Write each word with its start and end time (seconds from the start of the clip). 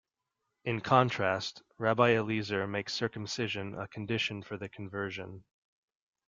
In 0.65 0.81
contrast, 0.81 1.61
R. 1.79 1.85
Eliezer 1.89 2.65
makes 2.65 2.91
circumcision 2.95 3.75
a 3.79 3.87
condition 3.87 4.41
for 4.41 4.57
the 4.57 4.67
conversion. 4.67 5.43